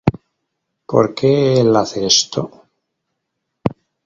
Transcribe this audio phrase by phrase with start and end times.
[0.87, 2.49] Porque el hacer esto?